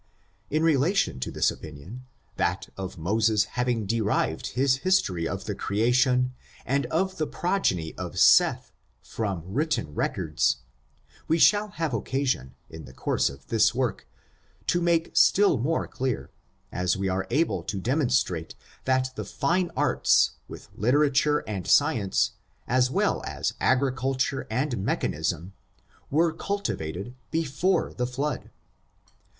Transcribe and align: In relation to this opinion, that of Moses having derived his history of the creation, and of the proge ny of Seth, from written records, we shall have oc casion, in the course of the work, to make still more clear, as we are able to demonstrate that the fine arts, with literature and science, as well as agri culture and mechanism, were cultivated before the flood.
In 0.49 0.63
relation 0.63 1.19
to 1.19 1.29
this 1.29 1.51
opinion, 1.51 2.07
that 2.35 2.69
of 2.75 2.97
Moses 2.97 3.43
having 3.53 3.85
derived 3.85 4.47
his 4.57 4.77
history 4.77 5.27
of 5.27 5.45
the 5.45 5.53
creation, 5.53 6.33
and 6.65 6.87
of 6.87 7.17
the 7.19 7.27
proge 7.27 7.71
ny 7.71 7.93
of 7.99 8.17
Seth, 8.17 8.71
from 9.03 9.43
written 9.45 9.93
records, 9.93 10.57
we 11.27 11.37
shall 11.37 11.67
have 11.77 11.93
oc 11.93 12.05
casion, 12.05 12.55
in 12.67 12.85
the 12.85 12.93
course 12.95 13.29
of 13.29 13.45
the 13.49 13.71
work, 13.75 14.07
to 14.65 14.81
make 14.81 15.15
still 15.15 15.59
more 15.59 15.87
clear, 15.87 16.31
as 16.71 16.97
we 16.97 17.07
are 17.07 17.27
able 17.29 17.61
to 17.65 17.79
demonstrate 17.79 18.55
that 18.85 19.11
the 19.15 19.23
fine 19.23 19.69
arts, 19.77 20.31
with 20.47 20.67
literature 20.73 21.43
and 21.47 21.67
science, 21.67 22.31
as 22.67 22.89
well 22.89 23.21
as 23.27 23.53
agri 23.59 23.93
culture 23.93 24.47
and 24.49 24.79
mechanism, 24.83 25.53
were 26.09 26.33
cultivated 26.33 27.13
before 27.29 27.93
the 27.93 28.07
flood. 28.07 28.49